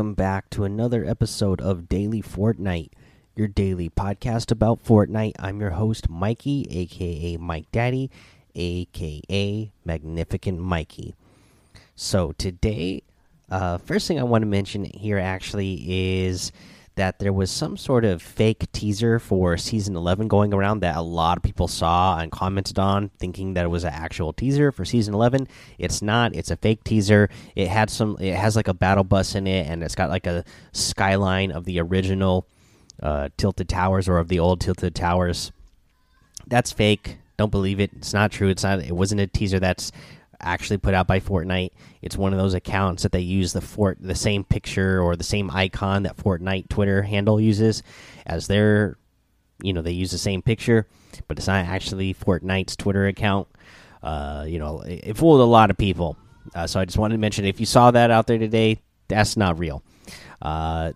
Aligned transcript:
Welcome 0.00 0.14
back 0.14 0.48
to 0.50 0.64
another 0.64 1.04
episode 1.04 1.60
of 1.60 1.86
Daily 1.86 2.22
Fortnite, 2.22 2.88
your 3.36 3.48
daily 3.48 3.90
podcast 3.90 4.50
about 4.50 4.82
Fortnite. 4.82 5.34
I'm 5.38 5.60
your 5.60 5.72
host, 5.72 6.08
Mikey, 6.08 6.66
aka 6.70 7.36
Mike 7.36 7.70
Daddy, 7.70 8.10
aka 8.54 9.70
Magnificent 9.84 10.58
Mikey. 10.58 11.14
So, 11.96 12.32
today, 12.32 13.02
uh, 13.50 13.76
first 13.76 14.08
thing 14.08 14.18
I 14.18 14.22
want 14.22 14.40
to 14.40 14.46
mention 14.46 14.84
here 14.84 15.18
actually 15.18 15.84
is 15.86 16.50
that 17.00 17.18
there 17.18 17.32
was 17.32 17.50
some 17.50 17.78
sort 17.78 18.04
of 18.04 18.20
fake 18.20 18.70
teaser 18.72 19.18
for 19.18 19.56
season 19.56 19.96
11 19.96 20.28
going 20.28 20.52
around 20.52 20.80
that 20.80 20.96
a 20.96 21.00
lot 21.00 21.38
of 21.38 21.42
people 21.42 21.66
saw 21.66 22.18
and 22.18 22.30
commented 22.30 22.78
on 22.78 23.08
thinking 23.18 23.54
that 23.54 23.64
it 23.64 23.68
was 23.68 23.84
an 23.84 23.92
actual 23.92 24.34
teaser 24.34 24.70
for 24.70 24.84
season 24.84 25.14
11 25.14 25.48
it's 25.78 26.02
not. 26.02 26.34
It's 26.34 26.50
a 26.50 26.56
fake 26.56 26.84
teaser. 26.84 27.30
It 27.56 27.68
had 27.68 27.88
some 27.88 28.16
it 28.20 28.34
has 28.34 28.54
like 28.54 28.68
a 28.68 28.74
battle 28.74 29.02
bus 29.02 29.34
in 29.34 29.46
it 29.46 29.66
and 29.66 29.82
it's 29.82 29.94
got 29.94 30.10
like 30.10 30.26
a 30.26 30.44
skyline 30.72 31.50
of 31.50 31.64
the 31.64 31.80
original 31.80 32.46
uh, 33.02 33.30
tilted 33.38 33.68
towers 33.68 34.08
or 34.08 34.18
of 34.18 34.28
the 34.28 34.38
old 34.38 34.60
tilted 34.60 34.94
towers. 34.94 35.52
That's 36.46 36.70
fake. 36.70 37.16
Don't 37.38 37.50
believe 37.50 37.80
it. 37.80 37.92
It's 37.96 38.12
not 38.12 38.30
true. 38.30 38.48
It's 38.48 38.62
not 38.62 38.80
it 38.80 38.94
wasn't 38.94 39.22
a 39.22 39.26
teaser. 39.26 39.58
That's 39.58 39.90
actually 40.40 40.78
put 40.78 40.94
out 40.94 41.06
by 41.06 41.20
Fortnite. 41.20 41.70
It's 42.02 42.16
one 42.16 42.32
of 42.32 42.38
those 42.38 42.54
accounts 42.54 43.02
that 43.02 43.12
they 43.12 43.20
use 43.20 43.52
the 43.52 43.60
fort 43.60 43.98
the 44.00 44.14
same 44.14 44.44
picture 44.44 45.00
or 45.00 45.16
the 45.16 45.24
same 45.24 45.50
icon 45.50 46.04
that 46.04 46.16
Fortnite 46.16 46.68
Twitter 46.68 47.02
handle 47.02 47.40
uses 47.40 47.82
as 48.26 48.46
their 48.46 48.96
you 49.62 49.72
know, 49.72 49.82
they 49.82 49.92
use 49.92 50.10
the 50.10 50.18
same 50.18 50.42
picture, 50.42 50.86
but 51.28 51.38
it's 51.38 51.46
not 51.46 51.64
actually 51.64 52.14
Fortnite's 52.14 52.76
Twitter 52.76 53.06
account. 53.06 53.48
Uh, 54.02 54.44
you 54.48 54.58
know, 54.58 54.80
it, 54.80 55.00
it 55.08 55.16
fooled 55.16 55.40
a 55.40 55.44
lot 55.44 55.70
of 55.70 55.76
people. 55.76 56.16
Uh, 56.54 56.66
so 56.66 56.80
I 56.80 56.84
just 56.84 56.98
wanted 56.98 57.14
to 57.14 57.20
mention 57.20 57.44
if 57.44 57.60
you 57.60 57.66
saw 57.66 57.90
that 57.90 58.10
out 58.10 58.26
there 58.26 58.38
today, 58.38 58.80
that's 59.08 59.36
not 59.36 59.58
real. 59.58 59.82
Uh, 60.40 60.92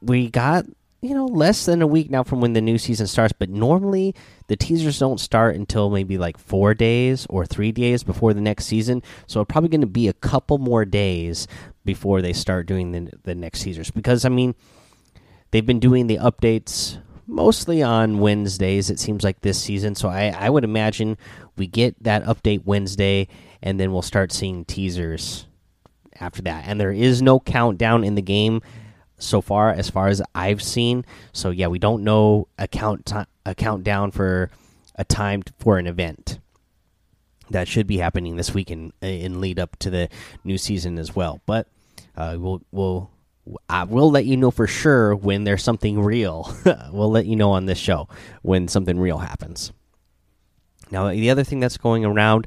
we 0.00 0.30
got 0.30 0.66
you 1.02 1.14
know 1.14 1.26
less 1.26 1.66
than 1.66 1.82
a 1.82 1.86
week 1.86 2.10
now 2.10 2.22
from 2.22 2.40
when 2.40 2.52
the 2.52 2.60
new 2.60 2.78
season 2.78 3.08
starts 3.08 3.34
but 3.36 3.50
normally 3.50 4.14
the 4.46 4.56
teasers 4.56 5.00
don't 5.00 5.18
start 5.18 5.56
until 5.56 5.90
maybe 5.90 6.16
like 6.16 6.38
four 6.38 6.74
days 6.74 7.26
or 7.28 7.44
three 7.44 7.72
days 7.72 8.04
before 8.04 8.32
the 8.32 8.40
next 8.40 8.66
season. 8.66 9.02
So 9.26 9.40
it's 9.40 9.50
probably 9.50 9.68
going 9.68 9.80
to 9.80 9.86
be 9.86 10.06
a 10.08 10.12
couple 10.12 10.58
more 10.58 10.84
days 10.84 11.48
before 11.84 12.22
they 12.22 12.32
start 12.32 12.66
doing 12.66 12.92
the, 12.92 13.10
the 13.24 13.34
next 13.34 13.62
teasers. 13.62 13.90
Because 13.90 14.24
i 14.24 14.28
mean 14.28 14.54
they've 15.50 15.66
been 15.66 15.80
doing 15.80 16.06
the 16.06 16.18
updates 16.18 17.02
mostly 17.26 17.82
on 17.82 18.18
wednesdays 18.18 18.90
it 18.90 19.00
seems 19.00 19.24
like 19.24 19.40
this 19.40 19.60
season. 19.60 19.96
So 19.96 20.08
i, 20.08 20.28
I 20.28 20.50
would 20.50 20.64
imagine 20.64 21.18
we 21.56 21.66
get 21.66 22.00
that 22.04 22.24
update 22.24 22.64
wednesday 22.64 23.26
and 23.60 23.80
then 23.80 23.92
we'll 23.92 24.02
start 24.02 24.30
seeing 24.30 24.64
teasers 24.64 25.46
after 26.20 26.42
that. 26.42 26.64
And 26.66 26.80
there 26.80 26.92
is 26.92 27.22
no 27.22 27.40
countdown 27.40 28.04
in 28.04 28.14
the 28.14 28.22
game 28.22 28.62
so 29.22 29.40
far 29.40 29.70
as 29.70 29.88
far 29.90 30.08
as 30.08 30.22
I've 30.34 30.62
seen. 30.62 31.04
So 31.32 31.50
yeah, 31.50 31.68
we 31.68 31.78
don't 31.78 32.04
know 32.04 32.48
a 32.58 32.68
count 32.68 33.12
a 33.46 33.54
countdown 33.54 34.10
for 34.10 34.50
a 34.96 35.04
time 35.04 35.42
for 35.58 35.78
an 35.78 35.86
event 35.86 36.38
that 37.50 37.68
should 37.68 37.86
be 37.86 37.98
happening 37.98 38.36
this 38.36 38.54
week 38.54 38.70
in 38.70 38.92
in 39.00 39.40
lead 39.40 39.58
up 39.58 39.78
to 39.80 39.90
the 39.90 40.08
new 40.44 40.58
season 40.58 40.98
as 40.98 41.14
well. 41.14 41.40
But 41.46 41.68
uh, 42.16 42.36
we'll 42.38 42.62
we'll 42.70 43.10
I 43.68 43.84
will 43.84 44.10
let 44.10 44.24
you 44.24 44.36
know 44.36 44.50
for 44.50 44.66
sure 44.66 45.14
when 45.14 45.44
there's 45.44 45.62
something 45.62 46.00
real. 46.00 46.54
we'll 46.92 47.10
let 47.10 47.26
you 47.26 47.36
know 47.36 47.52
on 47.52 47.66
this 47.66 47.78
show 47.78 48.08
when 48.42 48.68
something 48.68 48.98
real 48.98 49.18
happens. 49.18 49.72
Now 50.90 51.08
the 51.08 51.30
other 51.30 51.44
thing 51.44 51.60
that's 51.60 51.78
going 51.78 52.04
around 52.04 52.46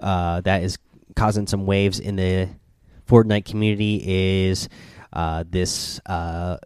uh, 0.00 0.40
that 0.42 0.62
is 0.62 0.78
causing 1.16 1.46
some 1.46 1.66
waves 1.66 2.00
in 2.00 2.16
the 2.16 2.48
Fortnite 3.08 3.44
community 3.44 4.02
is 4.04 4.68
uh, 5.12 5.44
this 5.48 6.00
uh, 6.06 6.58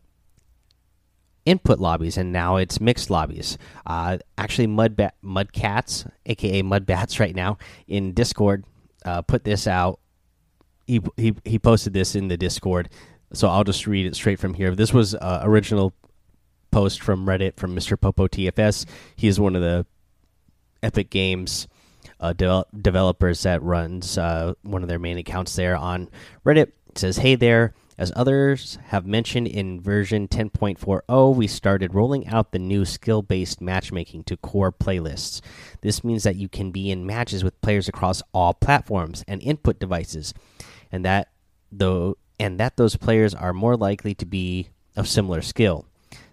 input 1.44 1.78
lobbies, 1.78 2.16
and 2.16 2.32
now 2.32 2.56
it's 2.56 2.80
mixed 2.80 3.10
lobbies. 3.10 3.58
Uh, 3.86 4.18
actually, 4.38 4.66
Mud 4.66 4.96
Mudcats, 5.24 6.10
aka 6.26 6.62
Mudbats, 6.62 7.20
right 7.20 7.34
now 7.34 7.58
in 7.86 8.12
Discord, 8.12 8.64
uh, 9.04 9.22
put 9.22 9.44
this 9.44 9.66
out. 9.66 10.00
He, 10.86 11.00
he 11.16 11.34
he 11.44 11.58
posted 11.58 11.92
this 11.92 12.14
in 12.16 12.28
the 12.28 12.36
Discord, 12.36 12.88
so 13.32 13.48
I'll 13.48 13.64
just 13.64 13.86
read 13.86 14.06
it 14.06 14.16
straight 14.16 14.38
from 14.38 14.54
here. 14.54 14.74
This 14.74 14.92
was 14.92 15.14
original 15.20 15.92
post 16.72 17.02
from 17.02 17.26
Reddit 17.26 17.56
from 17.56 17.76
Mr. 17.76 18.00
Popo 18.00 18.26
TFS. 18.26 18.86
He 19.14 19.28
is 19.28 19.38
one 19.38 19.54
of 19.54 19.62
the 19.62 19.86
Epic 20.82 21.10
Games 21.10 21.68
uh, 22.18 22.32
de 22.32 22.64
developers 22.80 23.42
that 23.42 23.62
runs 23.62 24.18
uh, 24.18 24.54
one 24.62 24.82
of 24.82 24.88
their 24.88 24.98
main 24.98 25.18
accounts 25.18 25.54
there 25.54 25.76
on 25.76 26.08
Reddit. 26.44 26.72
It 26.88 26.98
says, 26.98 27.18
"Hey 27.18 27.34
there." 27.36 27.74
As 28.02 28.12
others 28.16 28.80
have 28.86 29.06
mentioned 29.06 29.46
in 29.46 29.80
version 29.80 30.26
10.40, 30.26 31.36
we 31.36 31.46
started 31.46 31.94
rolling 31.94 32.26
out 32.26 32.50
the 32.50 32.58
new 32.58 32.84
skill 32.84 33.22
based 33.22 33.60
matchmaking 33.60 34.24
to 34.24 34.36
core 34.36 34.72
playlists. 34.72 35.40
This 35.82 36.02
means 36.02 36.24
that 36.24 36.34
you 36.34 36.48
can 36.48 36.72
be 36.72 36.90
in 36.90 37.06
matches 37.06 37.44
with 37.44 37.60
players 37.60 37.86
across 37.86 38.20
all 38.34 38.54
platforms 38.54 39.22
and 39.28 39.40
input 39.40 39.78
devices, 39.78 40.34
and 40.90 41.04
that 41.04 41.28
though 41.70 42.16
and 42.40 42.58
that 42.58 42.76
those 42.76 42.96
players 42.96 43.36
are 43.36 43.52
more 43.52 43.76
likely 43.76 44.16
to 44.16 44.26
be 44.26 44.70
of 44.96 45.06
similar 45.06 45.40
skill. 45.40 45.86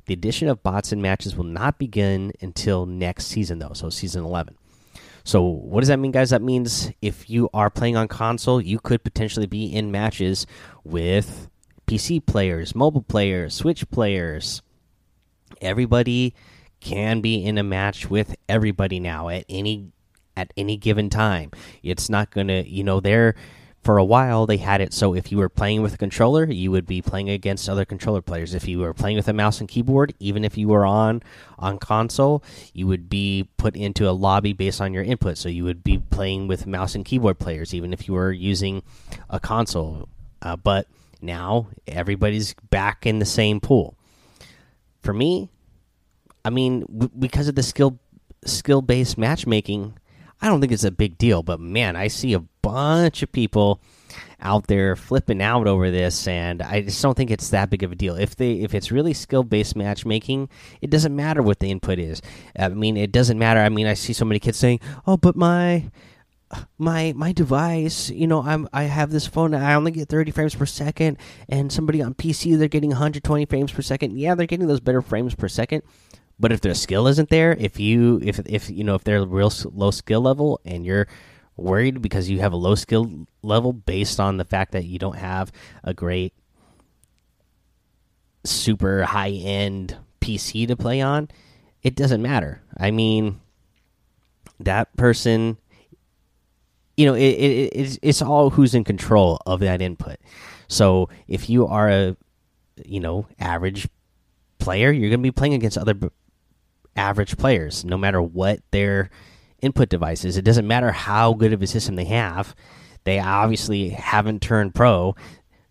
The 0.07 0.16
addition 0.16 0.47
of 0.47 0.63
bots 0.63 0.91
in 0.91 1.03
matches 1.03 1.36
will 1.36 1.44
not 1.44 1.78
begin 1.78 2.31
until 2.41 2.88
next 2.88 3.28
season, 3.28 3.59
though, 3.59 3.74
so 3.74 3.91
season 3.91 4.25
11. 4.25 4.57
So, 5.24 5.44
what 5.44 5.81
does 5.81 5.90
that 5.90 6.00
mean, 6.00 6.13
guys? 6.13 6.31
That 6.31 6.41
means 6.41 6.90
if 7.03 7.30
you 7.30 7.47
are 7.53 7.69
playing 7.69 7.96
on 7.96 8.07
console, 8.07 8.59
you 8.59 8.80
could 8.80 9.03
potentially 9.03 9.46
be 9.46 9.66
in 9.66 9.91
matches 9.91 10.47
with 10.84 11.47
PC 11.89 12.23
players, 12.23 12.75
mobile 12.75 13.01
players, 13.01 13.55
Switch 13.55 13.89
players. 13.89 14.61
Everybody 15.59 16.35
can 16.79 17.19
be 17.19 17.44
in 17.44 17.57
a 17.57 17.63
match 17.63 18.11
with 18.11 18.35
everybody 18.47 19.00
now 19.00 19.29
at 19.29 19.44
any 19.50 19.91
at 20.38 20.53
any 20.55 20.77
given 20.77 21.09
time. 21.09 21.50
It's 21.81 22.07
not 22.07 22.29
going 22.29 22.47
to, 22.47 22.69
you 22.69 22.83
know, 22.83 23.00
they're 23.00 23.33
for 23.81 23.97
a 23.97 24.05
while 24.05 24.45
they 24.45 24.57
had 24.57 24.81
it 24.81 24.94
so 24.94 25.16
if 25.16 25.31
you 25.31 25.38
were 25.38 25.50
playing 25.50 25.81
with 25.81 25.95
a 25.95 25.97
controller, 25.97 26.44
you 26.45 26.69
would 26.69 26.85
be 26.85 27.01
playing 27.01 27.29
against 27.29 27.67
other 27.67 27.85
controller 27.85 28.21
players. 28.21 28.53
If 28.53 28.67
you 28.67 28.77
were 28.77 28.94
playing 28.94 29.17
with 29.17 29.27
a 29.27 29.33
mouse 29.33 29.59
and 29.59 29.67
keyboard, 29.67 30.13
even 30.19 30.45
if 30.45 30.59
you 30.59 30.67
were 30.67 30.85
on 30.85 31.23
on 31.57 31.79
console, 31.79 32.44
you 32.71 32.85
would 32.85 33.09
be 33.09 33.50
put 33.57 33.75
into 33.75 34.07
a 34.07 34.11
lobby 34.11 34.53
based 34.53 34.79
on 34.79 34.94
your 34.94 35.03
input. 35.03 35.39
So 35.39 35.50
you 35.50 35.63
would 35.63 35.83
be 35.83 35.97
playing 35.97 36.47
with 36.47 36.67
mouse 36.67 36.94
and 36.94 37.03
keyboard 37.03 37.39
players 37.39 37.73
even 37.73 37.94
if 37.94 38.07
you 38.07 38.13
were 38.13 38.31
using 38.31 38.83
a 39.27 39.39
console. 39.39 40.07
Uh, 40.44 40.56
but 40.56 40.85
now 41.22 41.68
everybody's 41.88 42.53
back 42.69 43.06
in 43.06 43.19
the 43.19 43.25
same 43.25 43.59
pool. 43.59 43.96
For 45.02 45.13
me, 45.13 45.50
I 46.44 46.50
mean, 46.50 46.85
because 47.18 47.47
of 47.47 47.56
the 47.56 47.63
skill 47.63 48.00
skill 48.46 48.81
based 48.81 49.18
matchmaking, 49.18 49.97
I 50.41 50.47
don't 50.47 50.62
think 50.62 50.72
it's 50.72 50.84
a 50.84 50.91
big 50.91 51.18
deal. 51.18 51.44
But 51.44 51.59
man, 51.59 51.96
I 51.96 52.07
see 52.07 52.34
a 52.34 52.40
bunch 52.62 53.24
of 53.24 53.31
people 53.31 53.81
out 54.41 54.68
there 54.68 54.96
flipping 54.96 55.41
out 55.41 55.68
over 55.68 55.91
this, 55.91 56.28
and 56.28 56.62
I 56.62 56.81
just 56.81 57.02
don't 57.02 57.16
think 57.16 57.31
it's 57.31 57.50
that 57.50 57.69
big 57.69 57.84
of 57.84 57.91
a 57.91 57.96
deal. 57.96 58.16
If 58.16 58.36
they 58.36 58.53
if 58.53 58.74
it's 58.74 58.91
really 58.91 59.13
skill 59.13 59.44
based 59.44 59.75
matchmaking, 59.75 60.50
it 60.81 60.90
doesn't 60.90 61.16
matter 61.16 61.41
what 61.41 61.59
the 61.59 61.69
input 61.69 62.00
is. 62.00 62.22
I 62.57 62.69
mean, 62.69 62.97
it 62.97 63.12
doesn't 63.12 63.38
matter. 63.38 63.59
I 63.59 63.69
mean, 63.69 63.88
I 63.88 63.94
see 63.94 64.13
so 64.13 64.25
many 64.25 64.40
kids 64.40 64.57
saying, 64.57 64.80
"Oh, 65.06 65.18
but 65.18 65.36
my 65.36 65.89
my 66.80 67.13
my 67.16 67.31
device 67.31 68.10
you 68.10 68.25
know 68.25 68.42
i'm 68.42 68.68
i 68.74 68.84
have 68.84 69.12
this 69.12 69.28
phone 69.28 69.54
i 69.54 69.75
only 69.75 69.92
get 69.92 70.10
30 70.10 70.31
frames 70.31 70.56
per 70.56 70.66
second 70.66 71.18
and 71.48 71.72
somebody 71.72 72.01
on 72.01 72.13
pc 72.16 72.57
they're 72.57 72.68
getting 72.68 72.90
120 72.90 73.46
frames 73.46 73.72
per 73.72 73.84
second. 73.84 74.18
Yeah 74.18 74.34
they're 74.34 74.48
getting 74.48 74.68
those 74.68 74.80
better 74.80 75.01
frames 75.01 75.36
per 75.36 75.48
second 75.48 75.84
but 76.40 76.51
if 76.51 76.62
their 76.62 76.74
skill 76.74 77.07
isn't 77.07 77.30
there 77.30 77.54
if 77.54 77.80
you 77.80 78.19
if 78.24 78.40
if 78.48 78.69
you 78.69 78.84
know 78.84 78.96
if 78.96 79.04
they're 79.04 79.24
real 79.24 79.51
low 79.74 79.92
skill 79.92 80.22
level 80.22 80.60
and 80.66 80.86
you're 80.86 81.07
worried 81.56 82.01
because 82.01 82.30
you 82.30 82.40
have 82.40 82.54
a 82.54 82.57
low 82.57 82.74
skill 82.74 83.28
level 83.44 83.72
based 83.72 84.19
on 84.19 84.38
the 84.38 84.46
fact 84.46 84.72
that 84.72 84.86
you 84.86 84.98
don't 84.98 85.18
have 85.18 85.51
a 85.84 85.94
great 85.94 86.34
super 88.44 89.04
high 89.04 89.31
end 89.31 89.98
pc 90.19 90.68
to 90.68 90.75
play 90.75 91.00
on 91.00 91.28
it 91.81 91.96
doesn't 91.96 92.22
matter. 92.22 92.62
I 92.78 92.92
mean 92.92 93.40
that 94.60 94.96
person 94.98 95.57
you 97.00 97.06
know, 97.06 97.13
it, 97.13 97.22
it, 97.22 97.69
it's, 97.74 97.98
it's 98.01 98.22
all 98.22 98.50
who's 98.50 98.75
in 98.75 98.84
control 98.84 99.40
of 99.46 99.62
that 99.62 99.81
input. 99.81 100.18
So 100.68 101.07
if 101.30 101.50
you 101.50 101.66
are 101.66 101.90
a, 101.90 102.18
you 102.84 103.00
know, 103.00 103.25
average 103.40 103.88
player, 104.57 104.92
you're 104.92 105.10
going 105.10 105.22
to 105.22 105.24
be 105.24 105.31
playing 105.31 105.54
against 105.54 105.78
other 105.78 105.96
average 106.98 107.38
players, 107.38 107.86
no 107.86 107.98
matter 107.98 108.22
what 108.22 108.60
their 108.72 109.12
input 109.62 109.88
device 109.88 110.25
is. 110.25 110.36
It 110.36 110.44
doesn't 110.44 110.68
matter 110.68 110.92
how 110.92 111.31
good 111.31 111.54
of 111.54 111.62
a 111.62 111.68
system 111.68 111.96
they 111.96 112.04
have. 112.04 112.54
They 113.06 113.22
obviously 113.22 113.92
haven't 113.92 114.42
turned 114.42 114.75
pro 114.75 115.16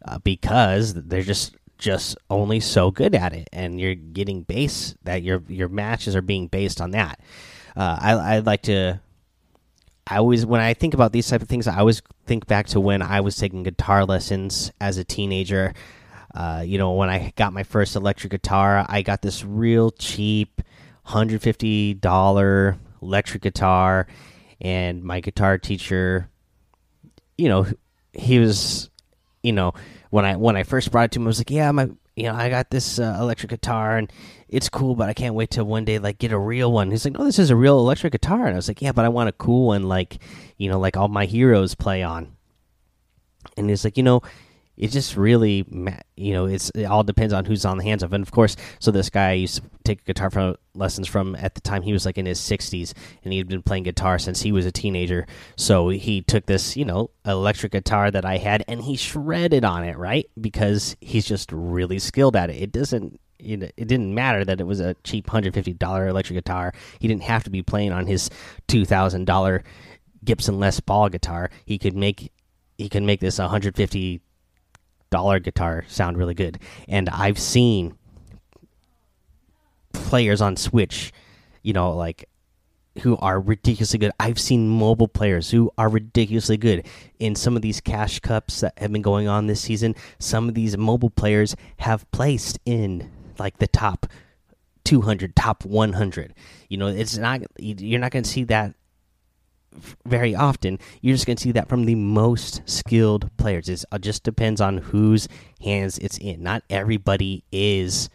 uh, 0.06 0.18
because 0.20 0.94
they're 0.94 1.20
just 1.20 1.56
just 1.76 2.16
only 2.30 2.58
so 2.58 2.90
good 2.90 3.14
at 3.14 3.34
it, 3.34 3.48
and 3.52 3.78
you're 3.78 3.94
getting 3.94 4.44
base 4.44 4.94
that 5.04 5.22
your 5.22 5.42
your 5.46 5.68
matches 5.68 6.16
are 6.16 6.22
being 6.22 6.48
based 6.48 6.80
on 6.80 6.92
that. 6.92 7.20
Uh, 7.76 7.98
I, 8.00 8.36
I'd 8.36 8.46
like 8.46 8.62
to 8.62 9.00
I 10.10 10.16
always 10.16 10.46
when 10.46 10.60
I 10.60 10.74
think 10.74 10.94
about 10.94 11.12
these 11.12 11.28
type 11.28 11.42
of 11.42 11.48
things, 11.48 11.66
I 11.66 11.78
always 11.78 12.02
think 12.26 12.46
back 12.46 12.66
to 12.68 12.80
when 12.80 13.02
I 13.02 13.20
was 13.20 13.36
taking 13.36 13.62
guitar 13.62 14.04
lessons 14.04 14.72
as 14.80 14.96
a 14.96 15.04
teenager. 15.04 15.74
Uh, 16.34 16.62
you 16.64 16.78
know, 16.78 16.94
when 16.94 17.10
I 17.10 17.32
got 17.36 17.52
my 17.52 17.62
first 17.62 17.94
electric 17.94 18.30
guitar, 18.30 18.86
I 18.88 19.02
got 19.02 19.22
this 19.22 19.44
real 19.44 19.90
cheap, 19.90 20.62
hundred 21.04 21.42
fifty 21.42 21.94
dollar 21.94 22.78
electric 23.02 23.42
guitar, 23.42 24.06
and 24.60 25.02
my 25.02 25.20
guitar 25.20 25.58
teacher, 25.58 26.30
you 27.36 27.48
know, 27.48 27.66
he 28.12 28.38
was, 28.38 28.90
you 29.42 29.52
know, 29.52 29.74
when 30.10 30.24
I 30.24 30.36
when 30.36 30.56
I 30.56 30.62
first 30.62 30.90
brought 30.90 31.06
it 31.06 31.12
to 31.12 31.20
him, 31.20 31.26
I 31.26 31.28
was 31.28 31.38
like, 31.38 31.50
yeah, 31.50 31.70
my 31.70 31.90
you 32.18 32.24
know, 32.24 32.34
I 32.34 32.48
got 32.48 32.70
this 32.70 32.98
uh, 32.98 33.16
electric 33.20 33.50
guitar 33.50 33.96
and 33.96 34.12
it's 34.48 34.68
cool, 34.68 34.96
but 34.96 35.08
I 35.08 35.14
can't 35.14 35.34
wait 35.34 35.50
till 35.50 35.64
one 35.64 35.84
day 35.84 35.98
like 35.98 36.18
get 36.18 36.32
a 36.32 36.38
real 36.38 36.72
one. 36.72 36.90
He's 36.90 37.04
like, 37.04 37.14
no, 37.14 37.24
this 37.24 37.38
is 37.38 37.50
a 37.50 37.56
real 37.56 37.78
electric 37.78 38.12
guitar, 38.12 38.46
and 38.46 38.54
I 38.54 38.56
was 38.56 38.66
like, 38.66 38.82
yeah, 38.82 38.92
but 38.92 39.04
I 39.04 39.08
want 39.08 39.28
a 39.28 39.32
cool 39.32 39.68
one, 39.68 39.84
like 39.84 40.18
you 40.56 40.68
know, 40.68 40.80
like 40.80 40.96
all 40.96 41.08
my 41.08 41.26
heroes 41.26 41.74
play 41.74 42.02
on. 42.02 42.34
And 43.56 43.68
he's 43.68 43.84
like, 43.84 43.96
you 43.96 44.02
know, 44.02 44.22
it 44.78 44.92
just 44.92 45.16
really, 45.16 45.66
you 46.16 46.32
know, 46.32 46.46
it's 46.46 46.70
it 46.70 46.84
all 46.84 47.02
depends 47.02 47.32
on 47.32 47.44
who's 47.44 47.64
on 47.64 47.78
the 47.78 47.84
hands 47.84 48.04
of. 48.04 48.12
And 48.12 48.22
of 48.22 48.30
course, 48.30 48.56
so 48.78 48.92
this 48.92 49.10
guy 49.10 49.32
used 49.32 49.56
to 49.56 49.62
take 49.82 50.04
guitar 50.04 50.30
from, 50.30 50.54
lessons 50.72 51.08
from 51.08 51.34
at 51.34 51.56
the 51.56 51.60
time 51.60 51.82
he 51.82 51.92
was 51.92 52.06
like 52.06 52.16
in 52.16 52.26
his 52.26 52.38
60s, 52.38 52.94
and 53.24 53.32
he 53.32 53.38
had 53.38 53.48
been 53.48 53.62
playing 53.62 53.82
guitar 53.82 54.20
since 54.20 54.40
he 54.40 54.52
was 54.52 54.64
a 54.66 54.72
teenager. 54.72 55.26
So 55.56 55.88
he 55.88 56.22
took 56.22 56.46
this, 56.46 56.76
you 56.76 56.84
know, 56.84 57.10
electric 57.26 57.72
guitar 57.72 58.12
that 58.12 58.24
I 58.24 58.36
had, 58.36 58.64
and 58.68 58.80
he 58.80 58.96
shredded 58.96 59.64
on 59.64 59.82
it, 59.82 59.98
right? 59.98 60.30
Because 60.40 60.96
he's 61.00 61.26
just 61.26 61.50
really 61.50 61.98
skilled 61.98 62.36
at 62.36 62.48
it. 62.48 62.62
It 62.62 62.72
doesn't. 62.72 63.20
It, 63.40 63.62
it 63.76 63.86
didn't 63.86 64.14
matter 64.14 64.44
that 64.44 64.60
it 64.60 64.66
was 64.66 64.80
a 64.80 64.94
cheap 65.02 65.28
hundred 65.28 65.54
fifty 65.54 65.72
dollar 65.72 66.06
electric 66.06 66.36
guitar. 66.36 66.72
He 67.00 67.08
didn't 67.08 67.22
have 67.24 67.42
to 67.44 67.50
be 67.50 67.62
playing 67.62 67.92
on 67.92 68.06
his 68.06 68.30
two 68.68 68.84
thousand 68.84 69.26
dollar 69.26 69.64
Gibson 70.24 70.60
Les 70.60 70.78
Paul 70.78 71.08
guitar. 71.08 71.50
He 71.64 71.78
could 71.78 71.96
make 71.96 72.32
he 72.76 72.88
could 72.88 73.02
make 73.02 73.20
this 73.20 73.38
hundred 73.38 73.76
fifty 73.76 74.22
dollar 75.10 75.38
guitar 75.38 75.84
sound 75.88 76.18
really 76.18 76.34
good. 76.34 76.58
And 76.88 77.08
I've 77.08 77.38
seen 77.38 77.96
players 79.92 80.40
on 80.40 80.56
Switch, 80.56 81.12
you 81.62 81.72
know, 81.72 81.92
like 81.92 82.28
who 83.00 83.16
are 83.18 83.40
ridiculously 83.40 83.98
good. 83.98 84.12
I've 84.18 84.38
seen 84.38 84.68
mobile 84.68 85.08
players 85.08 85.50
who 85.50 85.70
are 85.78 85.88
ridiculously 85.88 86.56
good 86.56 86.86
in 87.18 87.34
some 87.34 87.56
of 87.56 87.62
these 87.62 87.80
cash 87.80 88.20
cups 88.20 88.60
that 88.60 88.78
have 88.78 88.92
been 88.92 89.02
going 89.02 89.28
on 89.28 89.46
this 89.46 89.60
season. 89.60 89.94
Some 90.18 90.48
of 90.48 90.54
these 90.54 90.76
mobile 90.76 91.10
players 91.10 91.56
have 91.78 92.10
placed 92.10 92.58
in 92.64 93.10
like 93.38 93.58
the 93.58 93.68
top 93.68 94.06
200, 94.84 95.36
top 95.36 95.64
100. 95.64 96.34
You 96.68 96.78
know, 96.78 96.88
it's 96.88 97.16
not 97.16 97.42
you're 97.58 98.00
not 98.00 98.10
going 98.10 98.24
to 98.24 98.30
see 98.30 98.44
that 98.44 98.74
very 100.06 100.34
often. 100.34 100.78
You're 101.00 101.14
just 101.14 101.26
going 101.26 101.36
to 101.36 101.42
see 101.42 101.52
that 101.52 101.68
from 101.68 101.84
the 101.84 101.94
most 101.94 102.62
skilled 102.66 103.30
players. 103.36 103.68
It 103.68 103.84
uh, 103.90 103.98
just 103.98 104.22
depends 104.22 104.60
on 104.60 104.78
whose 104.78 105.28
hands 105.62 105.98
it's 105.98 106.18
in. 106.18 106.42
Not 106.42 106.62
everybody 106.70 107.44
is, 107.52 108.08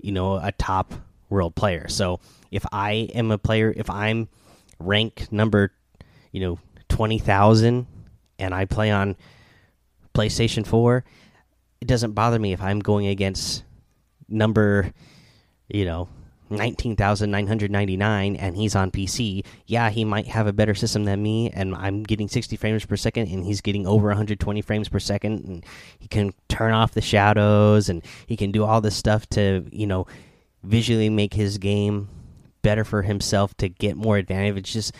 you 0.00 0.12
know, 0.12 0.36
a 0.36 0.52
top 0.52 0.94
world 1.28 1.54
player. 1.54 1.88
So 1.88 2.20
if 2.50 2.64
I 2.72 3.08
am 3.14 3.30
a 3.30 3.38
player, 3.38 3.72
if 3.76 3.90
I'm 3.90 4.28
rank 4.78 5.28
number, 5.30 5.72
you 6.32 6.40
know, 6.40 6.58
20,000 6.88 7.86
and 8.38 8.54
I 8.54 8.64
play 8.64 8.90
on 8.90 9.16
PlayStation 10.14 10.66
4, 10.66 11.04
it 11.80 11.88
doesn't 11.88 12.12
bother 12.12 12.38
me 12.38 12.52
if 12.52 12.62
I'm 12.62 12.80
going 12.80 13.06
against 13.06 13.64
number, 14.28 14.92
you 15.68 15.84
know, 15.84 16.08
19,999 16.50 18.36
and 18.36 18.56
he's 18.56 18.74
on 18.74 18.90
PC, 18.90 19.44
yeah, 19.66 19.90
he 19.90 20.04
might 20.04 20.26
have 20.26 20.46
a 20.46 20.52
better 20.52 20.74
system 20.74 21.04
than 21.04 21.22
me 21.22 21.50
and 21.50 21.74
I'm 21.74 22.02
getting 22.02 22.28
60 22.28 22.56
frames 22.56 22.84
per 22.86 22.96
second 22.96 23.28
and 23.28 23.44
he's 23.44 23.60
getting 23.60 23.86
over 23.86 24.08
120 24.08 24.62
frames 24.62 24.88
per 24.88 24.98
second 24.98 25.44
and 25.44 25.66
he 25.98 26.08
can 26.08 26.32
turn 26.48 26.72
off 26.72 26.92
the 26.92 27.00
shadows 27.00 27.88
and 27.88 28.02
he 28.26 28.36
can 28.36 28.52
do 28.52 28.64
all 28.64 28.80
this 28.80 28.96
stuff 28.96 29.28
to, 29.30 29.66
you 29.72 29.86
know, 29.86 30.06
visually 30.62 31.10
make 31.10 31.34
his 31.34 31.58
game 31.58 32.08
better 32.62 32.84
for 32.84 33.02
himself 33.02 33.56
to 33.56 33.68
get 33.68 33.96
more 33.96 34.16
advantage 34.16 34.72
just 34.72 34.92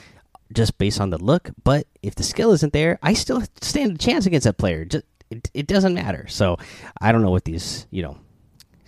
just 0.52 0.78
based 0.78 1.00
on 1.00 1.10
the 1.10 1.18
look, 1.18 1.50
but 1.64 1.86
if 2.02 2.14
the 2.14 2.22
skill 2.22 2.52
isn't 2.52 2.72
there, 2.72 2.98
I 3.02 3.14
still 3.14 3.42
stand 3.60 3.96
a 3.96 3.98
chance 3.98 4.26
against 4.26 4.44
that 4.44 4.58
player. 4.58 4.84
Just, 4.84 5.04
it, 5.28 5.50
it 5.54 5.66
doesn't 5.66 5.94
matter. 5.94 6.26
So, 6.28 6.56
I 7.00 7.10
don't 7.10 7.22
know 7.22 7.32
what 7.32 7.44
these, 7.44 7.86
you 7.90 8.02
know, 8.02 8.16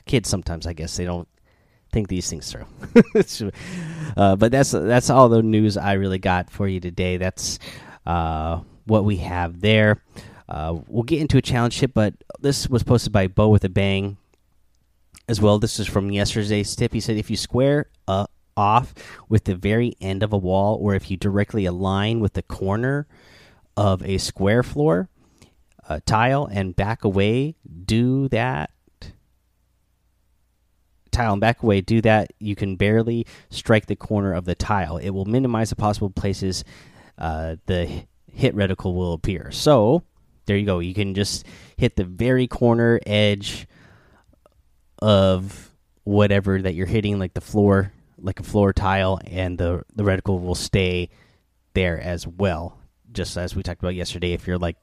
kids 0.07 0.29
sometimes 0.29 0.67
I 0.67 0.73
guess 0.73 0.97
they 0.97 1.05
don't 1.05 1.29
think 1.93 2.09
these 2.09 2.29
things 2.29 2.53
through. 2.53 2.67
uh, 4.17 4.37
but 4.37 4.53
that's 4.53 4.73
that's 4.73 5.11
all 5.11 5.29
the 5.29 5.43
news 5.43 5.77
I 5.77 5.95
really 5.95 6.19
got 6.19 6.51
for 6.51 6.69
you 6.69 6.81
today. 6.81 7.17
That's 7.17 7.59
uh, 8.07 8.61
what 8.87 9.05
we 9.05 9.17
have 9.19 9.61
there. 9.61 10.03
Uh, 10.49 10.79
we'll 10.87 11.03
get 11.03 11.21
into 11.21 11.37
a 11.37 11.43
challenge 11.43 11.79
tip, 11.79 11.93
but 11.95 12.15
this 12.41 12.69
was 12.69 12.83
posted 12.83 13.13
by 13.13 13.27
Bo 13.27 13.49
with 13.49 13.65
a 13.65 13.69
Bang 13.69 14.17
as 15.29 15.41
well. 15.41 15.59
This 15.59 15.79
is 15.79 15.87
from 15.87 16.11
yesterday's 16.11 16.75
tip. 16.75 16.93
He 16.93 17.01
said 17.01 17.17
if 17.17 17.31
you 17.31 17.37
square 17.37 17.87
uh, 18.07 18.27
off 18.57 18.95
with 19.29 19.45
the 19.45 19.55
very 19.55 19.95
end 20.01 20.23
of 20.23 20.33
a 20.33 20.39
wall, 20.39 20.79
or 20.81 20.95
if 20.95 21.11
you 21.11 21.17
directly 21.17 21.67
align 21.67 22.21
with 22.21 22.33
the 22.33 22.43
corner 22.43 23.07
of 23.77 24.03
a 24.03 24.19
square 24.19 24.63
floor 24.63 25.09
uh, 25.89 26.01
tile 26.07 26.47
and 26.51 26.75
back 26.75 27.05
away, 27.05 27.57
do 27.85 28.29
that 28.29 28.71
tile 31.19 31.33
and 31.33 31.41
back 31.41 31.63
away, 31.63 31.81
do 31.81 32.01
that, 32.03 32.33
you 32.39 32.55
can 32.55 32.77
barely 32.77 33.27
strike 33.51 33.87
the 33.87 33.97
corner 33.97 34.33
of 34.33 34.45
the 34.45 34.55
tile. 34.55 34.97
It 34.97 35.11
will 35.11 35.25
minimize 35.25 35.71
the 35.71 35.77
possible 35.77 36.11
places 36.11 36.65
uh, 37.19 37.57
the 37.67 38.05
hit 38.31 38.55
reticle 38.55 38.95
will 38.95 39.13
appear. 39.13 39.51
So 39.51 40.05
there 40.47 40.57
you 40.57 40.67
go. 40.67 40.79
You 40.79 40.95
can 40.95 41.15
just 41.15 41.45
hit 41.77 41.97
the 41.97 42.05
very 42.05 42.47
corner 42.47 43.01
edge 43.07 43.67
of 45.01 45.73
whatever 46.05 46.61
that 46.63 46.75
you're 46.75 46.87
hitting, 46.87 47.19
like 47.19 47.35
the 47.35 47.41
floor, 47.41 47.93
like 48.17 48.41
a 48.41 48.45
floor 48.45 48.73
tile, 48.73 49.21
and 49.27 49.59
the 49.59 49.85
the 49.95 50.05
reticle 50.05 50.41
will 50.41 50.55
stay 50.55 51.11
there 51.75 52.01
as 52.01 52.27
well. 52.27 52.79
Just 53.13 53.37
as 53.37 53.55
we 53.55 53.63
talked 53.63 53.83
about 53.83 53.95
yesterday, 53.95 54.33
if 54.33 54.47
you're 54.47 54.59
like 54.59 54.77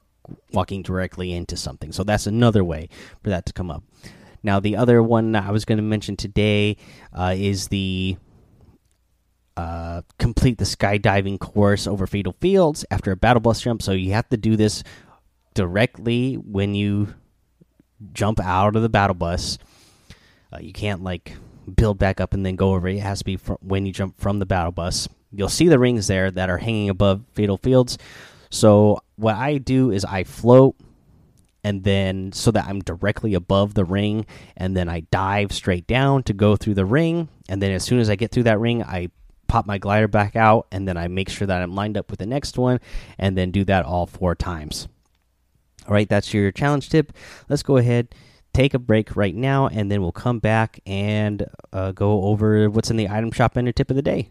walking 0.52 0.82
directly 0.82 1.32
into 1.32 1.56
something. 1.56 1.92
So 1.92 2.04
that's 2.04 2.26
another 2.26 2.64
way 2.64 2.88
for 3.22 3.30
that 3.30 3.46
to 3.46 3.52
come 3.52 3.70
up. 3.70 3.82
Now, 4.42 4.60
the 4.60 4.76
other 4.76 5.02
one 5.02 5.34
I 5.34 5.50
was 5.50 5.64
going 5.64 5.78
to 5.78 5.82
mention 5.82 6.16
today 6.16 6.76
uh, 7.12 7.34
is 7.36 7.68
the 7.68 8.16
uh, 9.56 10.02
complete 10.18 10.58
the 10.58 10.64
skydiving 10.64 11.38
course 11.38 11.86
over 11.86 12.06
Fatal 12.06 12.34
Fields 12.40 12.84
after 12.90 13.12
a 13.12 13.16
battle 13.16 13.40
bus 13.40 13.60
jump. 13.60 13.82
So 13.82 13.92
you 13.92 14.12
have 14.12 14.28
to 14.28 14.36
do 14.36 14.56
this 14.56 14.82
directly 15.54 16.34
when 16.34 16.74
you 16.74 17.14
jump 18.12 18.38
out 18.40 18.76
of 18.76 18.82
the 18.82 18.88
battle 18.88 19.14
bus. 19.14 19.58
Uh, 20.52 20.58
you 20.60 20.72
can't 20.72 21.02
like 21.02 21.32
build 21.74 21.98
back 21.98 22.20
up 22.20 22.34
and 22.34 22.44
then 22.44 22.56
go 22.56 22.74
over. 22.74 22.86
It 22.88 23.00
has 23.00 23.20
to 23.20 23.24
be 23.24 23.36
when 23.60 23.86
you 23.86 23.92
jump 23.92 24.20
from 24.20 24.38
the 24.38 24.46
battle 24.46 24.72
bus. 24.72 25.08
You'll 25.32 25.48
see 25.48 25.68
the 25.68 25.78
rings 25.78 26.06
there 26.06 26.30
that 26.30 26.50
are 26.50 26.58
hanging 26.58 26.88
above 26.88 27.22
Fatal 27.32 27.56
Fields. 27.56 27.98
So 28.50 29.00
what 29.16 29.34
I 29.34 29.58
do 29.58 29.90
is 29.90 30.04
I 30.04 30.24
float 30.24 30.76
and 31.66 31.82
then 31.82 32.30
so 32.30 32.52
that 32.52 32.68
I'm 32.68 32.78
directly 32.78 33.34
above 33.34 33.74
the 33.74 33.84
ring, 33.84 34.24
and 34.56 34.76
then 34.76 34.88
I 34.88 35.00
dive 35.00 35.50
straight 35.50 35.88
down 35.88 36.22
to 36.22 36.32
go 36.32 36.54
through 36.54 36.74
the 36.74 36.84
ring, 36.84 37.28
and 37.48 37.60
then 37.60 37.72
as 37.72 37.82
soon 37.82 37.98
as 37.98 38.08
I 38.08 38.14
get 38.14 38.30
through 38.30 38.44
that 38.44 38.60
ring, 38.60 38.84
I 38.84 39.08
pop 39.48 39.66
my 39.66 39.76
glider 39.76 40.06
back 40.06 40.36
out, 40.36 40.68
and 40.70 40.86
then 40.86 40.96
I 40.96 41.08
make 41.08 41.28
sure 41.28 41.44
that 41.44 41.60
I'm 41.60 41.74
lined 41.74 41.98
up 41.98 42.08
with 42.08 42.20
the 42.20 42.26
next 42.26 42.56
one, 42.56 42.78
and 43.18 43.36
then 43.36 43.50
do 43.50 43.64
that 43.64 43.84
all 43.84 44.06
four 44.06 44.36
times. 44.36 44.86
All 45.88 45.92
right, 45.92 46.08
that's 46.08 46.32
your 46.32 46.52
challenge 46.52 46.88
tip. 46.88 47.12
Let's 47.48 47.64
go 47.64 47.78
ahead, 47.78 48.14
take 48.54 48.72
a 48.72 48.78
break 48.78 49.16
right 49.16 49.34
now, 49.34 49.66
and 49.66 49.90
then 49.90 50.02
we'll 50.02 50.12
come 50.12 50.38
back 50.38 50.78
and 50.86 51.46
uh, 51.72 51.90
go 51.90 52.26
over 52.26 52.70
what's 52.70 52.92
in 52.92 52.96
the 52.96 53.08
item 53.08 53.32
shop 53.32 53.56
and 53.56 53.66
a 53.66 53.72
tip 53.72 53.90
of 53.90 53.96
the 53.96 54.02
day. 54.02 54.30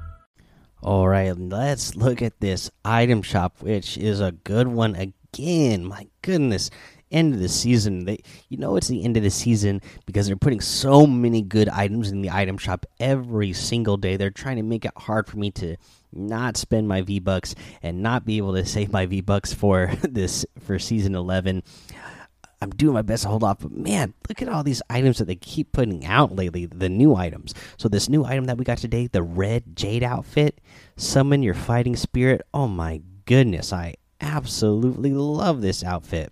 All 0.83 1.07
right, 1.07 1.37
let's 1.37 1.95
look 1.95 2.23
at 2.23 2.39
this 2.39 2.71
item 2.83 3.21
shop, 3.21 3.61
which 3.61 3.99
is 3.99 4.19
a 4.19 4.31
good 4.31 4.67
one 4.67 4.95
again. 4.95 5.85
My 5.85 6.07
goodness, 6.23 6.71
end 7.11 7.35
of 7.35 7.39
the 7.39 7.49
season. 7.49 8.05
They, 8.05 8.23
you 8.49 8.57
know, 8.57 8.75
it's 8.77 8.87
the 8.87 9.03
end 9.03 9.15
of 9.15 9.21
the 9.21 9.29
season 9.29 9.81
because 10.07 10.25
they're 10.25 10.35
putting 10.35 10.59
so 10.59 11.05
many 11.05 11.43
good 11.43 11.69
items 11.69 12.09
in 12.09 12.23
the 12.23 12.31
item 12.31 12.57
shop 12.57 12.87
every 12.99 13.53
single 13.53 13.95
day. 13.95 14.17
They're 14.17 14.31
trying 14.31 14.55
to 14.55 14.63
make 14.63 14.83
it 14.83 14.93
hard 14.97 15.27
for 15.27 15.37
me 15.37 15.51
to 15.51 15.75
not 16.11 16.57
spend 16.57 16.87
my 16.87 17.03
V 17.03 17.19
bucks 17.19 17.53
and 17.83 18.01
not 18.01 18.25
be 18.25 18.37
able 18.37 18.55
to 18.55 18.65
save 18.65 18.91
my 18.91 19.05
V 19.05 19.21
bucks 19.21 19.53
for 19.53 19.91
this 20.01 20.47
for 20.61 20.79
season 20.79 21.13
eleven. 21.13 21.61
I'm 22.61 22.69
doing 22.69 22.93
my 22.93 23.01
best 23.01 23.23
to 23.23 23.29
hold 23.29 23.43
off, 23.43 23.59
but 23.59 23.71
man, 23.71 24.13
look 24.29 24.41
at 24.41 24.47
all 24.47 24.63
these 24.63 24.83
items 24.89 25.17
that 25.17 25.25
they 25.25 25.35
keep 25.35 25.71
putting 25.71 26.05
out 26.05 26.35
lately. 26.35 26.67
The 26.67 26.89
new 26.89 27.15
items. 27.15 27.55
So 27.77 27.89
this 27.89 28.07
new 28.07 28.23
item 28.23 28.45
that 28.45 28.57
we 28.57 28.63
got 28.63 28.77
today, 28.77 29.07
the 29.07 29.23
red 29.23 29.75
jade 29.75 30.03
outfit, 30.03 30.61
summon 30.95 31.41
your 31.41 31.55
fighting 31.55 31.95
spirit. 31.95 32.41
Oh 32.53 32.67
my 32.67 33.01
goodness, 33.25 33.73
I 33.73 33.95
absolutely 34.19 35.11
love 35.11 35.61
this 35.61 35.83
outfit. 35.83 36.31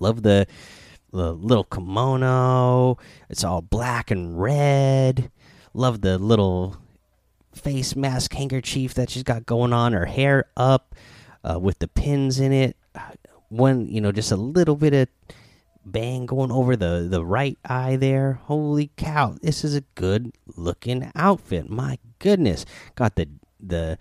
Love 0.00 0.22
the, 0.22 0.46
the 1.12 1.34
little 1.34 1.64
kimono. 1.64 2.96
It's 3.28 3.44
all 3.44 3.60
black 3.60 4.10
and 4.10 4.40
red. 4.40 5.30
Love 5.74 6.00
the 6.00 6.16
little 6.16 6.78
face 7.54 7.94
mask 7.94 8.32
handkerchief 8.32 8.94
that 8.94 9.10
she's 9.10 9.24
got 9.24 9.44
going 9.44 9.74
on. 9.74 9.92
Her 9.92 10.06
hair 10.06 10.46
up 10.56 10.94
uh, 11.44 11.58
with 11.58 11.80
the 11.80 11.88
pins 11.88 12.40
in 12.40 12.52
it. 12.52 12.76
One, 13.48 13.88
you 13.88 14.00
know, 14.00 14.12
just 14.12 14.32
a 14.32 14.36
little 14.36 14.76
bit 14.76 14.94
of 14.94 15.08
bang 15.84 16.26
going 16.26 16.52
over 16.52 16.76
the 16.76 17.06
the 17.10 17.24
right 17.24 17.58
eye 17.64 17.96
there. 17.96 18.40
Holy 18.44 18.90
cow! 18.96 19.36
This 19.40 19.64
is 19.64 19.74
a 19.74 19.82
good 19.94 20.32
looking 20.56 21.10
outfit. 21.14 21.70
My 21.70 21.98
goodness, 22.18 22.66
got 22.94 23.16
the 23.16 23.28
the 23.60 23.98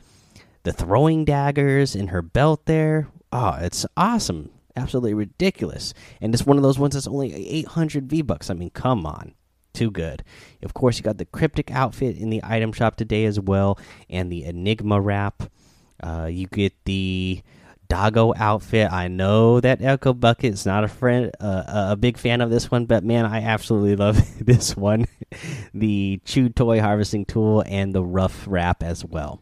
the 0.64 0.74
throwing 0.74 1.24
daggers 1.24 1.96
in 1.96 2.08
her 2.08 2.22
belt 2.22 2.66
there. 2.66 3.08
Oh, 3.32 3.58
it's 3.62 3.86
awesome. 3.96 4.50
Absolutely 4.76 5.14
ridiculous. 5.14 5.94
And 6.22 6.34
it's 6.34 6.46
one 6.46 6.58
of 6.58 6.64
those 6.64 6.78
ones 6.78 6.94
that's 6.94 7.08
only 7.08 7.34
800 7.34 8.10
V 8.10 8.22
bucks. 8.22 8.50
I 8.50 8.54
mean, 8.54 8.70
come 8.72 9.06
on. 9.06 9.34
Too 9.74 9.90
good. 9.90 10.24
Of 10.64 10.74
course, 10.74 10.98
you 10.98 11.04
got 11.04 11.20
the 11.20 11.26
cryptic 11.26 11.72
outfit 11.72 12.18
in 12.18 12.30
the 12.30 12.42
item 12.44 12.74
shop 12.74 12.96
today 12.96 13.26
as 13.26 13.40
well, 13.40 13.80
and 14.10 14.32
the 14.32 14.44
Enigma 14.44 15.00
wrap. 15.00 15.44
Uh, 16.04 16.28
you 16.30 16.48
get 16.48 16.74
the 16.86 17.42
Doggo 17.88 18.34
outfit. 18.36 18.92
I 18.92 19.08
know 19.08 19.60
that 19.60 19.82
Echo 19.82 20.14
Bucket 20.14 20.54
is 20.54 20.66
not 20.66 20.84
a 20.84 20.88
friend, 20.88 21.32
uh, 21.40 21.90
a 21.92 21.96
big 21.96 22.18
fan 22.18 22.42
of 22.42 22.50
this 22.50 22.70
one, 22.70 22.86
but 22.86 23.04
man, 23.04 23.26
I 23.26 23.42
absolutely 23.42 23.96
love 24.04 24.20
this 24.46 24.76
one. 24.76 25.06
the 25.74 26.22
Chew 26.26 26.50
Toy 26.50 26.82
Harvesting 26.82 27.26
Tool 27.26 27.64
and 27.68 27.94
the 27.94 28.04
Rough 28.04 28.46
Wrap 28.48 28.84
as 28.84 29.04
well. 29.04 29.42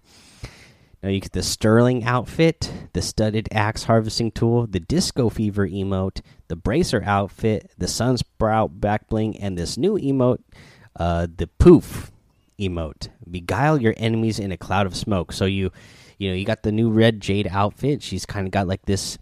Now 1.03 1.11
you 1.11 1.19
get 1.19 1.33
the 1.33 1.43
Sterling 1.43 2.03
outfit, 2.03 2.71
the 2.93 3.01
Studded 3.01 3.47
Axe 3.51 3.83
Harvesting 3.83 4.31
Tool, 4.31 4.65
the 4.65 4.79
Disco 4.79 5.29
Fever 5.29 5.67
emote, 5.67 6.21
the 6.47 6.55
Bracer 6.55 7.03
outfit, 7.05 7.69
the 7.77 7.85
Sunsprout 7.85 8.79
back 8.79 9.07
bling, 9.07 9.37
and 9.37 9.55
this 9.55 9.77
new 9.77 9.99
emote, 9.99 10.39
uh, 10.95 11.27
the 11.37 11.45
Poof 11.59 12.11
emote. 12.59 13.09
Beguile 13.29 13.79
your 13.79 13.93
enemies 13.97 14.39
in 14.39 14.51
a 14.51 14.57
cloud 14.57 14.87
of 14.87 14.95
smoke. 14.95 15.31
So 15.31 15.45
you, 15.45 15.71
you 16.17 16.29
know, 16.29 16.35
you 16.35 16.45
got 16.45 16.63
the 16.63 16.71
new 16.71 16.89
Red 16.89 17.21
Jade 17.21 17.47
outfit. 17.49 18.01
She's 18.01 18.25
kind 18.25 18.47
of 18.47 18.51
got 18.51 18.67
like 18.67 18.85
this 18.85 19.17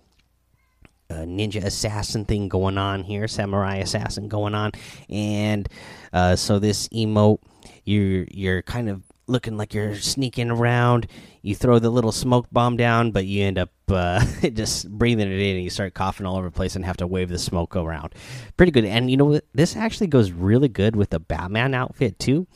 uh, 1.09 1.25
ninja 1.25 1.63
assassin 1.63 2.25
thing 2.25 2.47
going 2.47 2.77
on 2.77 3.03
here, 3.03 3.27
samurai 3.27 3.77
assassin 3.77 4.27
going 4.27 4.55
on, 4.55 4.71
and 5.09 5.67
uh, 6.11 6.35
so 6.35 6.59
this 6.59 6.87
emote, 6.89 7.39
you're 7.83 8.25
you're 8.31 8.61
kind 8.61 8.89
of 8.89 9.03
looking 9.27 9.57
like 9.57 9.73
you're 9.73 9.95
sneaking 9.95 10.49
around. 10.49 11.07
You 11.41 11.55
throw 11.55 11.79
the 11.79 11.89
little 11.89 12.11
smoke 12.11 12.47
bomb 12.51 12.77
down, 12.77 13.11
but 13.11 13.25
you 13.25 13.43
end 13.43 13.57
up 13.57 13.71
uh, 13.89 14.25
just 14.53 14.89
breathing 14.89 15.31
it 15.31 15.39
in, 15.39 15.55
and 15.55 15.63
you 15.63 15.69
start 15.69 15.93
coughing 15.93 16.25
all 16.25 16.37
over 16.37 16.47
the 16.47 16.51
place 16.51 16.75
and 16.75 16.85
have 16.85 16.97
to 16.97 17.07
wave 17.07 17.29
the 17.29 17.39
smoke 17.39 17.75
around. 17.75 18.13
Pretty 18.57 18.71
good, 18.71 18.85
and 18.85 19.11
you 19.11 19.17
know 19.17 19.39
this 19.53 19.75
actually 19.75 20.07
goes 20.07 20.31
really 20.31 20.69
good 20.69 20.95
with 20.95 21.09
the 21.09 21.19
Batman 21.19 21.73
outfit 21.73 22.19
too. 22.19 22.47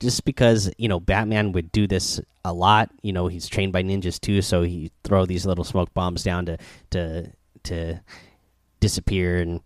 Just 0.00 0.24
because 0.24 0.70
you 0.76 0.88
know 0.88 1.00
Batman 1.00 1.52
would 1.52 1.72
do 1.72 1.86
this 1.86 2.20
a 2.44 2.52
lot. 2.52 2.90
You 3.02 3.12
know 3.12 3.28
he's 3.28 3.48
trained 3.48 3.72
by 3.72 3.82
ninjas 3.82 4.20
too, 4.20 4.42
so 4.42 4.62
he 4.62 4.92
throw 5.04 5.26
these 5.26 5.46
little 5.46 5.64
smoke 5.64 5.92
bombs 5.94 6.22
down 6.22 6.46
to 6.46 6.58
to 6.90 7.32
to 7.64 8.00
disappear 8.80 9.38
and 9.38 9.60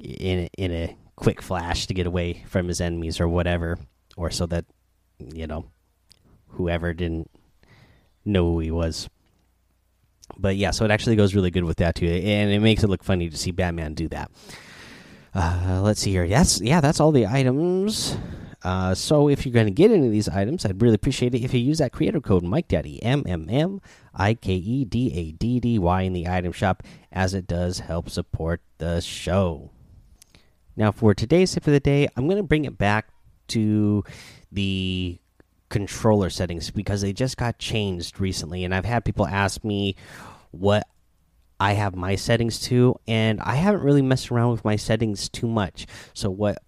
in 0.00 0.48
in 0.58 0.72
a 0.72 0.96
quick 1.16 1.42
flash 1.42 1.86
to 1.86 1.94
get 1.94 2.06
away 2.06 2.44
from 2.46 2.68
his 2.68 2.80
enemies 2.80 3.20
or 3.20 3.28
whatever, 3.28 3.78
or 4.16 4.30
so 4.30 4.46
that 4.46 4.64
you 5.18 5.46
know 5.46 5.66
whoever 6.48 6.92
didn't 6.92 7.30
know 8.24 8.44
who 8.52 8.60
he 8.60 8.70
was. 8.70 9.08
But 10.36 10.56
yeah, 10.56 10.72
so 10.72 10.84
it 10.84 10.90
actually 10.90 11.16
goes 11.16 11.34
really 11.34 11.50
good 11.50 11.64
with 11.64 11.78
that 11.78 11.94
too, 11.94 12.06
and 12.06 12.50
it 12.50 12.60
makes 12.60 12.82
it 12.82 12.88
look 12.88 13.02
funny 13.02 13.28
to 13.30 13.36
see 13.36 13.50
Batman 13.50 13.94
do 13.94 14.08
that. 14.08 14.30
Uh, 15.34 15.80
let's 15.82 16.00
see 16.00 16.10
here. 16.10 16.24
Yes, 16.24 16.60
yeah, 16.60 16.80
that's 16.80 17.00
all 17.00 17.12
the 17.12 17.26
items. 17.26 18.16
Uh, 18.68 18.94
so 18.94 19.30
if 19.30 19.46
you're 19.46 19.52
going 19.54 19.64
to 19.64 19.72
get 19.72 19.90
any 19.90 20.04
of 20.04 20.12
these 20.12 20.28
items, 20.28 20.66
I'd 20.66 20.82
really 20.82 20.96
appreciate 20.96 21.34
it 21.34 21.42
if 21.42 21.54
you 21.54 21.60
use 21.60 21.78
that 21.78 21.90
creator 21.90 22.20
code 22.20 22.42
Mike 22.42 22.68
Daddy 22.68 23.02
M 23.02 23.24
M 23.26 23.46
M 23.48 23.80
I 24.14 24.34
K 24.34 24.52
E 24.52 24.84
D 24.84 25.10
A 25.14 25.32
D 25.32 25.58
D 25.58 25.78
Y 25.78 26.02
in 26.02 26.12
the 26.12 26.28
item 26.28 26.52
shop, 26.52 26.82
as 27.10 27.32
it 27.32 27.46
does 27.46 27.78
help 27.78 28.10
support 28.10 28.60
the 28.76 29.00
show. 29.00 29.70
Now, 30.76 30.92
for 30.92 31.14
today's 31.14 31.54
tip 31.54 31.66
of 31.66 31.72
the 31.72 31.80
day, 31.80 32.08
I'm 32.14 32.26
going 32.26 32.36
to 32.36 32.42
bring 32.42 32.66
it 32.66 32.76
back 32.76 33.08
to 33.48 34.04
the 34.52 35.18
controller 35.70 36.28
settings 36.28 36.70
because 36.70 37.00
they 37.00 37.14
just 37.14 37.38
got 37.38 37.58
changed 37.58 38.20
recently 38.20 38.64
and 38.64 38.74
I've 38.74 38.84
had 38.84 39.02
people 39.02 39.26
ask 39.26 39.64
me 39.64 39.96
what 40.50 40.86
I 41.58 41.72
have 41.72 41.96
my 41.96 42.16
settings 42.16 42.60
to 42.60 43.00
and 43.08 43.40
I 43.40 43.54
haven't 43.54 43.82
really 43.82 44.02
messed 44.02 44.30
around 44.30 44.52
with 44.52 44.64
my 44.66 44.76
settings 44.76 45.30
too 45.30 45.48
much. 45.48 45.86
So 46.12 46.28
what 46.28 46.58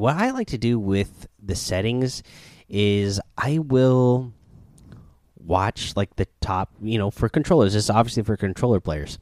what 0.00 0.16
I 0.16 0.30
like 0.30 0.48
to 0.48 0.58
do 0.58 0.78
with 0.78 1.28
the 1.42 1.54
settings 1.54 2.22
is 2.68 3.20
I 3.36 3.58
will 3.58 4.32
watch 5.36 5.94
like 5.94 6.16
the 6.16 6.26
top, 6.40 6.72
you 6.80 6.96
know, 6.96 7.10
for 7.10 7.28
controllers. 7.28 7.74
This 7.74 7.84
is 7.84 7.90
obviously 7.90 8.22
for 8.22 8.36
controller 8.38 8.80
players. 8.80 9.18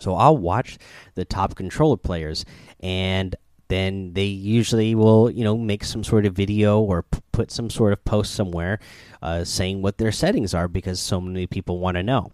So 0.00 0.16
I'll 0.16 0.36
watch 0.36 0.78
the 1.14 1.24
top 1.24 1.54
controller 1.54 1.96
players 1.96 2.44
and 2.80 3.36
then 3.68 4.12
they 4.12 4.24
usually 4.24 4.94
will 4.94 5.30
you 5.30 5.42
know 5.42 5.56
make 5.56 5.84
some 5.84 6.04
sort 6.04 6.26
of 6.26 6.34
video 6.34 6.80
or 6.80 7.02
put 7.32 7.50
some 7.50 7.70
sort 7.70 7.92
of 7.92 8.04
post 8.04 8.34
somewhere 8.34 8.78
uh, 9.22 9.44
saying 9.44 9.82
what 9.82 9.98
their 9.98 10.12
settings 10.12 10.54
are 10.54 10.68
because 10.68 11.00
so 11.00 11.20
many 11.20 11.46
people 11.46 11.80
want 11.80 11.96
to 11.96 12.02
know 12.02 12.30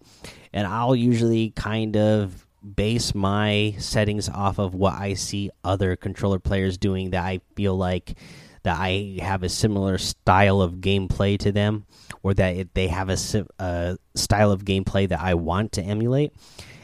and 0.53 0.67
i'll 0.67 0.95
usually 0.95 1.49
kind 1.51 1.97
of 1.97 2.45
base 2.63 3.13
my 3.13 3.75
settings 3.77 4.29
off 4.29 4.57
of 4.59 4.73
what 4.73 4.93
i 4.93 5.13
see 5.13 5.49
other 5.63 5.95
controller 5.95 6.39
players 6.39 6.77
doing 6.77 7.11
that 7.11 7.23
i 7.23 7.39
feel 7.55 7.75
like 7.75 8.17
that 8.63 8.77
i 8.79 9.17
have 9.19 9.43
a 9.43 9.49
similar 9.49 9.97
style 9.97 10.61
of 10.61 10.75
gameplay 10.75 11.37
to 11.37 11.51
them 11.51 11.85
or 12.23 12.33
that 12.33 12.55
it, 12.55 12.73
they 12.73 12.87
have 12.87 13.09
a, 13.09 13.17
a 13.59 13.97
style 14.15 14.51
of 14.51 14.63
gameplay 14.63 15.07
that 15.07 15.19
i 15.19 15.33
want 15.33 15.73
to 15.73 15.81
emulate. 15.81 16.33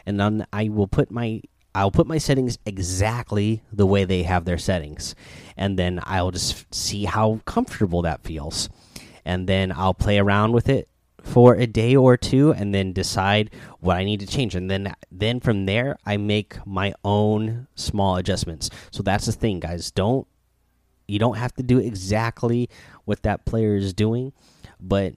And 0.06 0.20
then 0.20 0.46
i 0.52 0.70
will 0.70 0.88
put 0.88 1.10
my 1.10 1.42
I'll 1.76 1.92
put 1.92 2.08
my 2.08 2.18
settings 2.18 2.58
exactly 2.66 3.62
the 3.72 3.86
way 3.86 4.04
they 4.04 4.24
have 4.24 4.44
their 4.44 4.58
settings, 4.58 5.14
and 5.56 5.78
then 5.78 6.00
I'll 6.04 6.32
just 6.32 6.74
see 6.74 7.06
how 7.06 7.42
comfortable 7.46 8.02
that 8.02 8.24
feels, 8.24 8.70
and 9.24 9.48
then 9.48 9.72
I'll 9.72 9.94
play 9.94 10.18
around 10.18 10.52
with 10.52 10.68
it 10.68 10.89
for 11.30 11.56
a 11.56 11.68
day 11.68 11.96
or 11.96 12.18
two, 12.18 12.52
and 12.54 12.74
then 12.74 12.94
decide 12.94 13.52
what 13.80 13.98
I 13.98 14.04
need 14.04 14.20
to 14.22 14.28
change, 14.28 14.56
and 14.56 14.70
then 14.70 14.94
then 15.12 15.40
from 15.40 15.66
there 15.66 15.98
I 16.06 16.18
make 16.18 16.58
my 16.66 16.94
own 17.04 17.68
small 17.76 18.16
adjustments. 18.18 18.70
So 18.92 19.04
that's 19.04 19.26
the 19.26 19.32
thing, 19.32 19.60
guys. 19.60 19.92
Don't 19.92 20.28
you 21.08 21.20
don't 21.20 21.38
have 21.38 21.54
to 21.56 21.64
do 21.64 21.80
exactly 21.80 22.70
what 23.06 23.24
that 23.24 23.46
player 23.46 23.76
is 23.76 23.94
doing, 23.94 24.34
but 24.80 25.14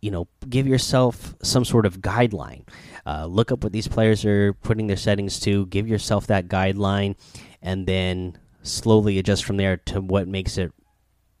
you 0.00 0.10
know, 0.10 0.28
give 0.50 0.66
yourself 0.66 1.34
some 1.42 1.64
sort 1.64 1.86
of 1.86 2.00
guideline. 2.00 2.68
Uh, 3.06 3.24
look 3.24 3.50
up 3.50 3.64
what 3.64 3.72
these 3.72 3.88
players 3.88 4.22
are 4.26 4.52
putting 4.52 4.86
their 4.86 4.98
settings 4.98 5.40
to. 5.40 5.64
Give 5.66 5.88
yourself 5.88 6.26
that 6.26 6.48
guideline, 6.48 7.16
and 7.62 7.86
then 7.86 8.38
slowly 8.62 9.18
adjust 9.18 9.44
from 9.44 9.56
there 9.56 9.78
to 9.78 10.02
what 10.02 10.28
makes 10.28 10.58
it 10.58 10.72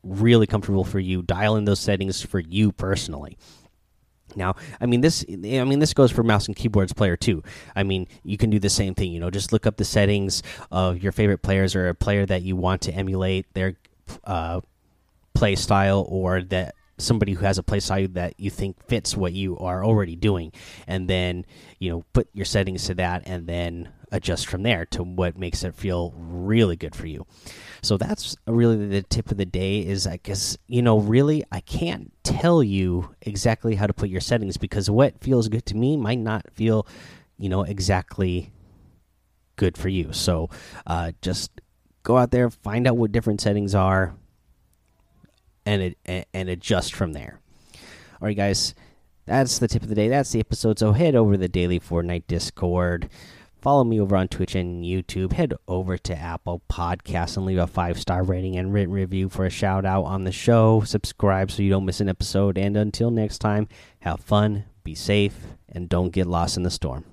really 0.02 0.46
comfortable 0.46 0.84
for 0.84 0.98
you. 0.98 1.22
Dial 1.22 1.56
in 1.56 1.64
those 1.66 1.80
settings 1.80 2.22
for 2.22 2.38
you 2.38 2.72
personally. 2.72 3.36
Now, 4.36 4.56
I 4.80 4.86
mean 4.86 5.00
this. 5.00 5.24
I 5.28 5.64
mean 5.64 5.78
this 5.78 5.94
goes 5.94 6.10
for 6.10 6.22
mouse 6.22 6.46
and 6.46 6.56
keyboards 6.56 6.92
player 6.92 7.16
too. 7.16 7.42
I 7.76 7.82
mean 7.82 8.08
you 8.22 8.36
can 8.36 8.50
do 8.50 8.58
the 8.58 8.70
same 8.70 8.94
thing. 8.94 9.12
You 9.12 9.20
know, 9.20 9.30
just 9.30 9.52
look 9.52 9.66
up 9.66 9.76
the 9.76 9.84
settings 9.84 10.42
of 10.70 11.02
your 11.02 11.12
favorite 11.12 11.42
players 11.42 11.74
or 11.74 11.88
a 11.88 11.94
player 11.94 12.26
that 12.26 12.42
you 12.42 12.56
want 12.56 12.82
to 12.82 12.92
emulate 12.92 13.52
their 13.54 13.76
uh, 14.24 14.60
play 15.34 15.54
style 15.54 16.04
or 16.08 16.42
that 16.42 16.74
somebody 16.98 17.32
who 17.32 17.44
has 17.44 17.58
a 17.58 17.62
play 17.62 17.80
style 17.80 18.06
that 18.12 18.38
you 18.38 18.50
think 18.50 18.82
fits 18.86 19.16
what 19.16 19.32
you 19.32 19.58
are 19.58 19.84
already 19.84 20.16
doing, 20.16 20.52
and 20.86 21.08
then 21.08 21.44
you 21.78 21.90
know 21.90 22.04
put 22.12 22.28
your 22.32 22.44
settings 22.44 22.86
to 22.86 22.94
that, 22.94 23.22
and 23.26 23.46
then 23.46 23.90
adjust 24.12 24.46
from 24.46 24.62
there 24.62 24.84
to 24.86 25.02
what 25.02 25.36
makes 25.36 25.64
it 25.64 25.74
feel 25.74 26.14
really 26.16 26.76
good 26.76 26.94
for 26.94 27.06
you. 27.06 27.26
So 27.84 27.96
that's 27.96 28.36
really 28.46 28.86
the 28.86 29.02
tip 29.02 29.30
of 29.30 29.36
the 29.36 29.46
day. 29.46 29.80
Is 29.80 30.06
I 30.06 30.18
guess 30.18 30.56
you 30.66 30.82
know 30.82 30.98
really 30.98 31.44
I 31.52 31.60
can't 31.60 32.12
tell 32.22 32.62
you 32.62 33.14
exactly 33.22 33.74
how 33.74 33.86
to 33.86 33.92
put 33.92 34.08
your 34.08 34.20
settings 34.20 34.56
because 34.56 34.90
what 34.90 35.20
feels 35.20 35.48
good 35.48 35.66
to 35.66 35.76
me 35.76 35.96
might 35.96 36.18
not 36.18 36.46
feel 36.54 36.86
you 37.38 37.48
know 37.48 37.62
exactly 37.62 38.52
good 39.56 39.76
for 39.76 39.88
you. 39.88 40.12
So 40.12 40.50
uh, 40.86 41.12
just 41.22 41.60
go 42.02 42.16
out 42.16 42.30
there, 42.30 42.50
find 42.50 42.86
out 42.86 42.96
what 42.96 43.12
different 43.12 43.40
settings 43.40 43.74
are, 43.74 44.14
and 45.66 45.82
it 45.82 46.26
and 46.32 46.48
adjust 46.48 46.94
from 46.94 47.12
there. 47.12 47.40
All 48.20 48.28
right, 48.28 48.36
guys, 48.36 48.74
that's 49.26 49.58
the 49.58 49.68
tip 49.68 49.82
of 49.82 49.88
the 49.88 49.94
day. 49.94 50.08
That's 50.08 50.32
the 50.32 50.40
episode. 50.40 50.78
So 50.78 50.92
head 50.92 51.14
over 51.14 51.32
to 51.32 51.38
the 51.38 51.48
Daily 51.48 51.80
Fortnite 51.80 52.26
Discord. 52.26 53.08
Follow 53.64 53.82
me 53.82 53.98
over 53.98 54.14
on 54.14 54.28
Twitch 54.28 54.54
and 54.54 54.84
YouTube. 54.84 55.32
Head 55.32 55.54
over 55.66 55.96
to 55.96 56.14
Apple 56.14 56.60
Podcasts 56.70 57.38
and 57.38 57.46
leave 57.46 57.56
a 57.56 57.66
five 57.66 57.98
star 57.98 58.22
rating 58.22 58.58
and 58.58 58.74
written 58.74 58.92
review 58.92 59.30
for 59.30 59.46
a 59.46 59.50
shout 59.50 59.86
out 59.86 60.02
on 60.02 60.24
the 60.24 60.32
show. 60.32 60.82
Subscribe 60.82 61.50
so 61.50 61.62
you 61.62 61.70
don't 61.70 61.86
miss 61.86 62.02
an 62.02 62.10
episode. 62.10 62.58
And 62.58 62.76
until 62.76 63.10
next 63.10 63.38
time, 63.38 63.66
have 64.00 64.20
fun, 64.20 64.64
be 64.82 64.94
safe, 64.94 65.46
and 65.66 65.88
don't 65.88 66.10
get 66.10 66.26
lost 66.26 66.58
in 66.58 66.62
the 66.62 66.70
storm. 66.70 67.06